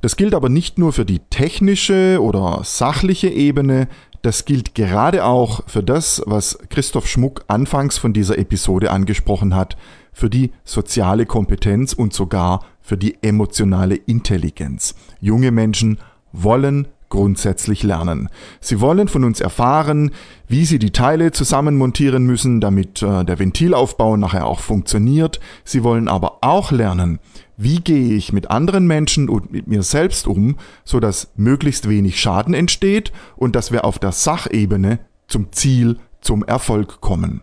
Das 0.00 0.16
gilt 0.16 0.34
aber 0.34 0.48
nicht 0.48 0.76
nur 0.76 0.92
für 0.92 1.04
die 1.04 1.20
technische 1.30 2.18
oder 2.20 2.62
sachliche 2.64 3.28
Ebene, 3.28 3.86
das 4.22 4.44
gilt 4.44 4.74
gerade 4.74 5.24
auch 5.24 5.62
für 5.68 5.84
das, 5.84 6.20
was 6.26 6.58
Christoph 6.70 7.06
Schmuck 7.06 7.44
anfangs 7.46 7.98
von 7.98 8.12
dieser 8.12 8.36
Episode 8.36 8.90
angesprochen 8.90 9.54
hat, 9.54 9.76
für 10.12 10.28
die 10.28 10.50
soziale 10.64 11.24
Kompetenz 11.24 11.92
und 11.92 12.12
sogar 12.12 12.64
für 12.80 12.96
die 12.96 13.16
emotionale 13.22 13.94
Intelligenz. 13.94 14.96
Junge 15.20 15.52
Menschen 15.52 16.00
wollen 16.32 16.88
grundsätzlich 17.08 17.82
lernen. 17.82 18.28
Sie 18.60 18.80
wollen 18.80 19.08
von 19.08 19.24
uns 19.24 19.40
erfahren, 19.40 20.10
wie 20.46 20.64
sie 20.64 20.78
die 20.78 20.92
Teile 20.92 21.32
zusammenmontieren 21.32 22.24
müssen, 22.24 22.60
damit 22.60 23.02
äh, 23.02 23.24
der 23.24 23.38
Ventilaufbau 23.38 24.16
nachher 24.16 24.46
auch 24.46 24.60
funktioniert. 24.60 25.40
Sie 25.64 25.82
wollen 25.84 26.08
aber 26.08 26.38
auch 26.42 26.70
lernen, 26.70 27.18
wie 27.56 27.80
gehe 27.80 28.14
ich 28.14 28.32
mit 28.32 28.50
anderen 28.50 28.86
Menschen 28.86 29.28
und 29.28 29.52
mit 29.52 29.66
mir 29.66 29.82
selbst 29.82 30.26
um, 30.26 30.56
so 30.84 31.00
dass 31.00 31.32
möglichst 31.36 31.88
wenig 31.88 32.20
Schaden 32.20 32.54
entsteht 32.54 33.12
und 33.36 33.56
dass 33.56 33.72
wir 33.72 33.84
auf 33.84 33.98
der 33.98 34.12
Sachebene 34.12 35.00
zum 35.26 35.52
Ziel, 35.52 35.98
zum 36.20 36.44
Erfolg 36.44 37.00
kommen. 37.00 37.42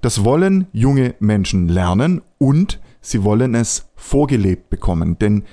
Das 0.00 0.24
wollen 0.24 0.66
junge 0.72 1.14
Menschen 1.18 1.68
lernen 1.68 2.22
und 2.38 2.78
sie 3.00 3.24
wollen 3.24 3.54
es 3.54 3.90
vorgelebt 3.96 4.70
bekommen, 4.70 5.18
denn 5.18 5.44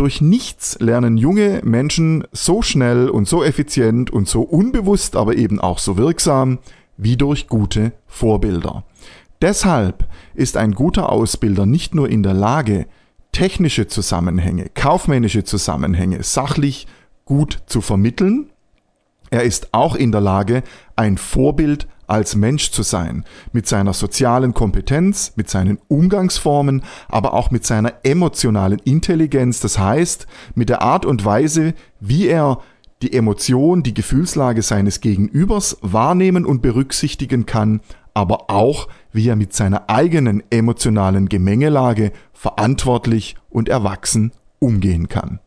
durch 0.00 0.22
nichts 0.22 0.78
lernen 0.80 1.18
junge 1.18 1.60
Menschen 1.62 2.24
so 2.32 2.62
schnell 2.62 3.10
und 3.10 3.28
so 3.28 3.44
effizient 3.44 4.10
und 4.10 4.26
so 4.26 4.40
unbewusst, 4.40 5.14
aber 5.14 5.36
eben 5.36 5.60
auch 5.60 5.78
so 5.78 5.98
wirksam 5.98 6.58
wie 6.96 7.18
durch 7.18 7.48
gute 7.48 7.92
Vorbilder. 8.06 8.84
Deshalb 9.42 10.08
ist 10.32 10.56
ein 10.56 10.72
guter 10.72 11.10
Ausbilder 11.10 11.66
nicht 11.66 11.94
nur 11.94 12.08
in 12.08 12.22
der 12.22 12.32
Lage, 12.32 12.86
technische 13.32 13.88
Zusammenhänge, 13.88 14.70
kaufmännische 14.72 15.44
Zusammenhänge 15.44 16.22
sachlich 16.22 16.86
gut 17.26 17.58
zu 17.66 17.82
vermitteln, 17.82 18.48
er 19.28 19.42
ist 19.42 19.68
auch 19.72 19.94
in 19.94 20.12
der 20.12 20.22
Lage, 20.22 20.62
ein 20.96 21.18
Vorbild 21.18 21.88
als 22.10 22.34
Mensch 22.34 22.70
zu 22.70 22.82
sein, 22.82 23.24
mit 23.52 23.66
seiner 23.66 23.92
sozialen 23.92 24.52
Kompetenz, 24.54 25.32
mit 25.36 25.48
seinen 25.48 25.78
Umgangsformen, 25.88 26.82
aber 27.08 27.34
auch 27.34 27.50
mit 27.50 27.64
seiner 27.64 27.94
emotionalen 28.02 28.80
Intelligenz, 28.80 29.60
das 29.60 29.78
heißt 29.78 30.26
mit 30.54 30.68
der 30.68 30.82
Art 30.82 31.06
und 31.06 31.24
Weise, 31.24 31.74
wie 32.00 32.26
er 32.26 32.58
die 33.02 33.12
Emotion, 33.12 33.82
die 33.82 33.94
Gefühlslage 33.94 34.62
seines 34.62 35.00
Gegenübers 35.00 35.78
wahrnehmen 35.80 36.44
und 36.44 36.60
berücksichtigen 36.60 37.46
kann, 37.46 37.80
aber 38.12 38.50
auch 38.50 38.88
wie 39.12 39.28
er 39.28 39.36
mit 39.36 39.54
seiner 39.54 39.88
eigenen 39.88 40.42
emotionalen 40.50 41.28
Gemengelage 41.28 42.12
verantwortlich 42.32 43.36
und 43.48 43.68
erwachsen 43.68 44.32
umgehen 44.58 45.08
kann. 45.08 45.40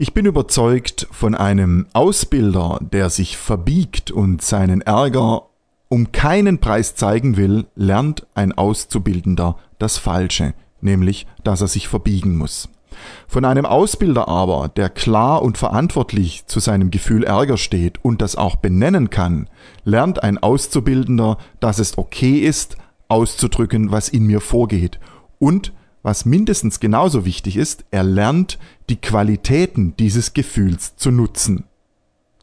Ich 0.00 0.14
bin 0.14 0.26
überzeugt 0.26 1.08
von 1.10 1.34
einem 1.34 1.86
Ausbilder, 1.92 2.78
der 2.80 3.10
sich 3.10 3.36
verbiegt 3.36 4.12
und 4.12 4.42
seinen 4.42 4.80
Ärger 4.80 5.46
um 5.88 6.12
keinen 6.12 6.58
Preis 6.60 6.94
zeigen 6.94 7.36
will, 7.36 7.66
lernt 7.74 8.24
ein 8.36 8.52
Auszubildender 8.52 9.56
das 9.80 9.98
Falsche, 9.98 10.54
nämlich 10.80 11.26
dass 11.42 11.62
er 11.62 11.66
sich 11.66 11.88
verbiegen 11.88 12.36
muss. 12.36 12.68
Von 13.26 13.44
einem 13.44 13.66
Ausbilder 13.66 14.28
aber, 14.28 14.68
der 14.68 14.88
klar 14.88 15.42
und 15.42 15.58
verantwortlich 15.58 16.46
zu 16.46 16.60
seinem 16.60 16.92
Gefühl 16.92 17.24
Ärger 17.24 17.56
steht 17.56 18.04
und 18.04 18.22
das 18.22 18.36
auch 18.36 18.54
benennen 18.54 19.10
kann, 19.10 19.50
lernt 19.82 20.22
ein 20.22 20.38
Auszubildender, 20.38 21.38
dass 21.58 21.80
es 21.80 21.98
okay 21.98 22.38
ist, 22.38 22.76
auszudrücken, 23.08 23.90
was 23.90 24.08
in 24.08 24.26
mir 24.26 24.40
vorgeht 24.40 25.00
und 25.40 25.72
was 26.08 26.24
mindestens 26.24 26.80
genauso 26.80 27.26
wichtig 27.26 27.58
ist, 27.58 27.84
er 27.90 28.02
lernt 28.02 28.58
die 28.88 28.96
Qualitäten 28.96 29.94
dieses 29.98 30.32
Gefühls 30.32 30.96
zu 30.96 31.10
nutzen. 31.10 31.64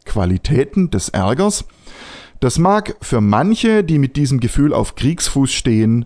Qualitäten 0.06 0.92
des 0.92 1.10
Ärgers, 1.10 1.66
das 2.40 2.60
mag 2.60 2.96
für 3.02 3.22
manche, 3.22 3.84
die 3.84 3.98
mit 3.98 4.18
diesem 4.18 4.40
Gefühl 4.40 4.72
auf 4.72 4.94
Kriegsfuß 4.94 5.52
stehen, 5.52 6.06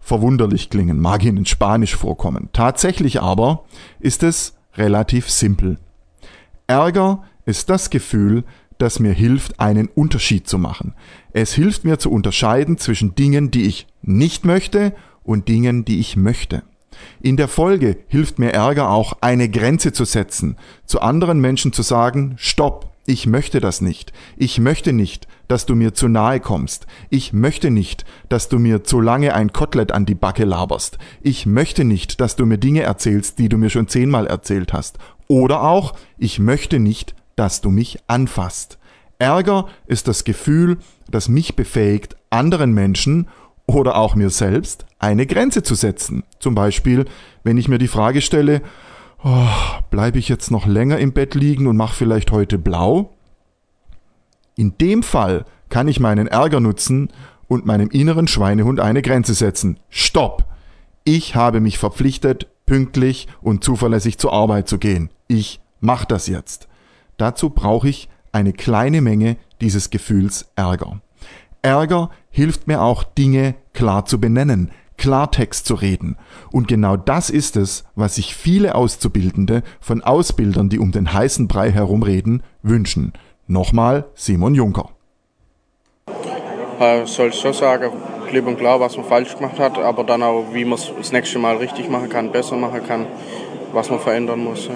verwunderlich 0.00 0.68
klingen, 0.68 1.00
mag 1.00 1.24
ihnen 1.24 1.46
Spanisch 1.46 1.96
vorkommen. 1.96 2.50
Tatsächlich 2.52 3.22
aber 3.22 3.64
ist 3.98 4.22
es 4.22 4.58
relativ 4.74 5.30
simpel. 5.30 5.78
Ärger 6.66 7.24
ist 7.46 7.70
das 7.70 7.88
Gefühl, 7.88 8.44
das 8.76 8.98
mir 8.98 9.14
hilft, 9.14 9.60
einen 9.60 9.88
Unterschied 9.88 10.46
zu 10.46 10.58
machen. 10.58 10.92
Es 11.32 11.54
hilft 11.54 11.86
mir 11.86 11.98
zu 11.98 12.10
unterscheiden 12.10 12.76
zwischen 12.76 13.14
Dingen, 13.14 13.50
die 13.50 13.62
ich 13.62 13.86
nicht 14.02 14.44
möchte 14.44 14.94
und 15.22 15.48
Dingen, 15.48 15.86
die 15.86 15.98
ich 15.98 16.18
möchte. 16.18 16.64
In 17.20 17.36
der 17.36 17.48
Folge 17.48 17.98
hilft 18.08 18.38
mir 18.38 18.52
Ärger 18.52 18.90
auch, 18.90 19.14
eine 19.20 19.48
Grenze 19.48 19.92
zu 19.92 20.04
setzen, 20.04 20.56
zu 20.86 21.00
anderen 21.00 21.40
Menschen 21.40 21.72
zu 21.72 21.82
sagen, 21.82 22.34
stopp, 22.36 22.92
ich 23.04 23.26
möchte 23.26 23.58
das 23.60 23.80
nicht. 23.80 24.12
Ich 24.36 24.60
möchte 24.60 24.92
nicht, 24.92 25.26
dass 25.48 25.66
du 25.66 25.74
mir 25.74 25.92
zu 25.92 26.06
nahe 26.06 26.38
kommst. 26.38 26.86
Ich 27.10 27.32
möchte 27.32 27.70
nicht, 27.70 28.04
dass 28.28 28.48
du 28.48 28.60
mir 28.60 28.84
zu 28.84 29.00
lange 29.00 29.34
ein 29.34 29.52
Kotelett 29.52 29.90
an 29.90 30.06
die 30.06 30.14
Backe 30.14 30.44
laberst. 30.44 30.98
Ich 31.20 31.44
möchte 31.44 31.84
nicht, 31.84 32.20
dass 32.20 32.36
du 32.36 32.46
mir 32.46 32.58
Dinge 32.58 32.82
erzählst, 32.82 33.38
die 33.40 33.48
du 33.48 33.58
mir 33.58 33.70
schon 33.70 33.88
zehnmal 33.88 34.28
erzählt 34.28 34.72
hast. 34.72 34.98
Oder 35.26 35.62
auch, 35.62 35.94
ich 36.16 36.38
möchte 36.38 36.78
nicht, 36.78 37.14
dass 37.34 37.60
du 37.60 37.70
mich 37.70 37.98
anfasst. 38.06 38.78
Ärger 39.18 39.66
ist 39.86 40.06
das 40.08 40.24
Gefühl, 40.24 40.78
das 41.10 41.28
mich 41.28 41.56
befähigt, 41.56 42.16
anderen 42.30 42.72
Menschen 42.72 43.28
oder 43.74 43.96
auch 43.96 44.14
mir 44.14 44.30
selbst 44.30 44.86
eine 44.98 45.26
Grenze 45.26 45.62
zu 45.62 45.74
setzen. 45.74 46.24
Zum 46.38 46.54
Beispiel, 46.54 47.06
wenn 47.42 47.58
ich 47.58 47.68
mir 47.68 47.78
die 47.78 47.88
Frage 47.88 48.20
stelle, 48.20 48.62
oh, 49.24 49.46
bleibe 49.90 50.18
ich 50.18 50.28
jetzt 50.28 50.50
noch 50.50 50.66
länger 50.66 50.98
im 50.98 51.12
Bett 51.12 51.34
liegen 51.34 51.66
und 51.66 51.76
mache 51.76 51.94
vielleicht 51.94 52.30
heute 52.30 52.58
blau? 52.58 53.14
In 54.56 54.76
dem 54.78 55.02
Fall 55.02 55.44
kann 55.68 55.88
ich 55.88 56.00
meinen 56.00 56.26
Ärger 56.26 56.60
nutzen 56.60 57.08
und 57.48 57.66
meinem 57.66 57.90
inneren 57.90 58.28
Schweinehund 58.28 58.80
eine 58.80 59.02
Grenze 59.02 59.34
setzen. 59.34 59.78
Stopp! 59.88 60.44
Ich 61.04 61.34
habe 61.34 61.60
mich 61.60 61.78
verpflichtet, 61.78 62.46
pünktlich 62.64 63.26
und 63.40 63.64
zuverlässig 63.64 64.18
zur 64.18 64.32
Arbeit 64.32 64.68
zu 64.68 64.78
gehen. 64.78 65.10
Ich 65.26 65.60
mache 65.80 66.06
das 66.06 66.28
jetzt. 66.28 66.68
Dazu 67.16 67.50
brauche 67.50 67.88
ich 67.88 68.08
eine 68.30 68.52
kleine 68.52 69.00
Menge 69.00 69.36
dieses 69.60 69.90
Gefühls 69.90 70.50
Ärger. 70.54 71.00
Ärger 71.62 72.10
hilft 72.30 72.66
mir 72.66 72.82
auch, 72.82 73.04
Dinge 73.04 73.54
klar 73.72 74.04
zu 74.04 74.20
benennen, 74.20 74.70
Klartext 74.96 75.66
zu 75.66 75.74
reden. 75.74 76.16
Und 76.50 76.68
genau 76.68 76.96
das 76.96 77.30
ist 77.30 77.56
es, 77.56 77.84
was 77.94 78.16
sich 78.16 78.34
viele 78.34 78.74
Auszubildende 78.74 79.62
von 79.80 80.02
Ausbildern, 80.02 80.68
die 80.68 80.78
um 80.78 80.92
den 80.92 81.12
heißen 81.12 81.48
Brei 81.48 81.70
herumreden, 81.70 82.42
wünschen. 82.62 83.12
Nochmal 83.46 84.06
Simon 84.14 84.54
Juncker. 84.54 84.90
Äh, 86.78 87.06
soll 87.06 87.28
ich 87.28 87.36
so 87.36 87.52
sagen, 87.52 87.90
klipp 88.28 88.46
und 88.46 88.58
klar, 88.58 88.80
was 88.80 88.96
man 88.96 89.06
falsch 89.06 89.36
gemacht 89.36 89.58
hat, 89.58 89.78
aber 89.78 90.04
dann 90.04 90.22
auch, 90.22 90.46
wie 90.52 90.64
man 90.64 90.78
es 90.78 90.92
das 90.96 91.12
nächste 91.12 91.38
Mal 91.38 91.56
richtig 91.56 91.88
machen 91.88 92.08
kann, 92.08 92.32
besser 92.32 92.56
machen 92.56 92.84
kann, 92.86 93.06
was 93.72 93.90
man 93.90 94.00
verändern 94.00 94.42
muss. 94.42 94.66
Ja. 94.66 94.74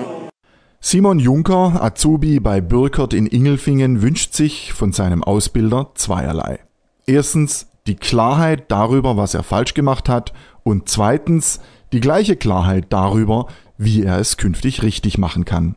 Simon 0.80 1.18
Juncker, 1.18 1.82
Azubi 1.82 2.38
bei 2.38 2.60
Bürkert 2.60 3.12
in 3.12 3.26
Ingelfingen, 3.26 4.02
wünscht 4.02 4.34
sich 4.34 4.72
von 4.72 4.92
seinem 4.92 5.24
Ausbilder 5.24 5.90
zweierlei. 5.94 6.60
Erstens 7.06 7.68
die 7.86 7.94
Klarheit 7.94 8.64
darüber, 8.68 9.16
was 9.16 9.34
er 9.34 9.44
falsch 9.44 9.74
gemacht 9.74 10.08
hat 10.08 10.32
und 10.64 10.88
zweitens 10.88 11.60
die 11.92 12.00
gleiche 12.00 12.36
Klarheit 12.36 12.86
darüber, 12.90 13.46
wie 13.78 14.02
er 14.02 14.18
es 14.18 14.36
künftig 14.36 14.82
richtig 14.82 15.16
machen 15.16 15.44
kann. 15.44 15.76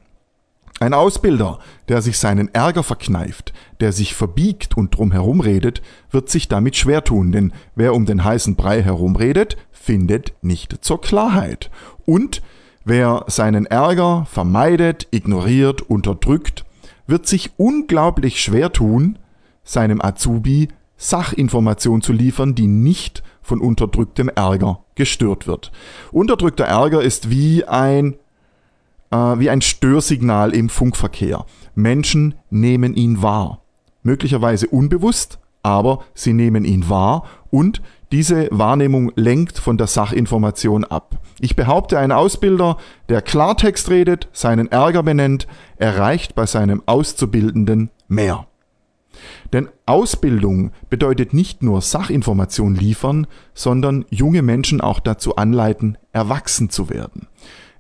Ein 0.79 0.93
Ausbilder, 0.93 1.59
der 1.89 2.01
sich 2.01 2.17
seinen 2.17 2.53
Ärger 2.53 2.83
verkneift, 2.83 3.53
der 3.81 3.91
sich 3.91 4.15
verbiegt 4.15 4.77
und 4.77 4.97
drumherum 4.97 5.41
redet, 5.41 5.81
wird 6.09 6.29
sich 6.29 6.47
damit 6.47 6.77
schwer 6.77 7.03
tun, 7.03 7.33
denn 7.33 7.51
wer 7.75 7.93
um 7.93 8.05
den 8.05 8.23
heißen 8.23 8.55
Brei 8.55 8.81
herumredet, 8.81 9.57
findet 9.71 10.33
nicht 10.41 10.83
zur 10.83 11.01
Klarheit. 11.01 11.69
Und 12.05 12.41
wer 12.85 13.25
seinen 13.27 13.65
Ärger 13.65 14.25
vermeidet, 14.31 15.07
ignoriert, 15.11 15.81
unterdrückt, 15.81 16.63
wird 17.07 17.27
sich 17.27 17.51
unglaublich 17.57 18.41
schwer 18.41 18.71
tun, 18.71 19.19
seinem 19.63 20.01
Azubi 20.01 20.69
Sachinformation 20.99 22.01
zu 22.01 22.13
liefern, 22.13 22.53
die 22.53 22.67
nicht 22.67 23.23
von 23.41 23.61
unterdrücktem 23.61 24.29
Ärger 24.29 24.83
gestört 24.93 25.47
wird. 25.47 25.71
Unterdrückter 26.11 26.65
Ärger 26.65 27.01
ist 27.01 27.31
wie 27.31 27.65
ein, 27.65 28.15
äh, 29.09 29.15
wie 29.15 29.49
ein 29.49 29.61
Störsignal 29.61 30.53
im 30.53 30.69
Funkverkehr. 30.69 31.45
Menschen 31.73 32.35
nehmen 32.51 32.93
ihn 32.93 33.23
wahr. 33.23 33.61
Möglicherweise 34.03 34.67
unbewusst, 34.67 35.39
aber 35.63 36.03
sie 36.13 36.33
nehmen 36.33 36.65
ihn 36.65 36.89
wahr 36.89 37.23
und 37.49 37.81
diese 38.11 38.47
Wahrnehmung 38.51 39.11
lenkt 39.15 39.59
von 39.59 39.77
der 39.77 39.87
Sachinformation 39.87 40.83
ab. 40.83 41.19
Ich 41.39 41.55
behaupte, 41.55 41.99
ein 41.99 42.11
Ausbilder, 42.11 42.77
der 43.07 43.21
Klartext 43.21 43.89
redet, 43.89 44.27
seinen 44.33 44.71
Ärger 44.71 45.03
benennt, 45.03 45.47
erreicht 45.77 46.35
bei 46.35 46.45
seinem 46.45 46.83
Auszubildenden 46.85 47.89
mehr. 48.07 48.48
Denn 49.53 49.69
Ausbildung 49.85 50.71
bedeutet 50.89 51.33
nicht 51.33 51.63
nur 51.63 51.81
Sachinformation 51.81 52.75
liefern, 52.75 53.27
sondern 53.53 54.05
junge 54.09 54.41
Menschen 54.41 54.81
auch 54.81 54.99
dazu 54.99 55.35
anleiten, 55.35 55.97
erwachsen 56.11 56.69
zu 56.69 56.89
werden. 56.89 57.27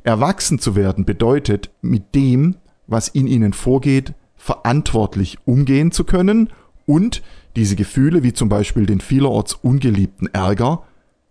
Erwachsen 0.03 0.59
zu 0.59 0.75
werden 0.75 1.05
bedeutet, 1.05 1.69
mit 1.81 2.15
dem, 2.15 2.55
was 2.87 3.07
in 3.07 3.27
ihnen 3.27 3.53
vorgeht, 3.53 4.13
verantwortlich 4.35 5.37
umgehen 5.45 5.91
zu 5.91 6.03
können 6.03 6.49
und 6.85 7.21
diese 7.55 7.75
Gefühle, 7.75 8.23
wie 8.23 8.33
zum 8.33 8.49
Beispiel 8.49 8.85
den 8.85 9.01
vielerorts 9.01 9.53
ungeliebten 9.53 10.27
Ärger, 10.33 10.83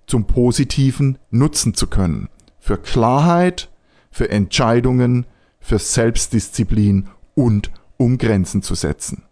zum 0.07 0.27
Positiven 0.27 1.19
nutzen 1.31 1.75
zu 1.75 1.87
können. 1.87 2.29
Für 2.59 2.79
Klarheit, 2.79 3.69
für 4.11 4.31
Entscheidungen, 4.31 5.27
für 5.61 5.79
Selbstdisziplin 5.79 7.09
und 7.35 7.71
um 7.97 8.19
Grenzen 8.19 8.63
zu 8.63 8.75
setzen. 8.75 9.23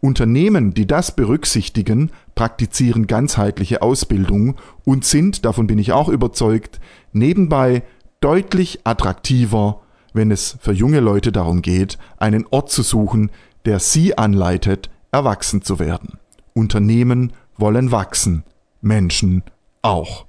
Unternehmen, 0.00 0.72
die 0.72 0.86
das 0.86 1.14
berücksichtigen, 1.14 2.10
praktizieren 2.34 3.06
ganzheitliche 3.06 3.82
Ausbildung 3.82 4.56
und 4.84 5.04
sind, 5.04 5.44
davon 5.44 5.66
bin 5.66 5.78
ich 5.78 5.92
auch 5.92 6.08
überzeugt, 6.08 6.80
nebenbei 7.12 7.82
deutlich 8.20 8.80
attraktiver, 8.84 9.82
wenn 10.12 10.30
es 10.30 10.56
für 10.60 10.72
junge 10.72 11.00
Leute 11.00 11.32
darum 11.32 11.62
geht, 11.62 11.98
einen 12.16 12.46
Ort 12.50 12.70
zu 12.70 12.82
suchen, 12.82 13.30
der 13.66 13.78
sie 13.78 14.16
anleitet, 14.16 14.90
erwachsen 15.12 15.62
zu 15.62 15.78
werden. 15.78 16.18
Unternehmen 16.54 17.32
wollen 17.58 17.92
wachsen, 17.92 18.44
Menschen 18.80 19.42
auch. 19.82 20.24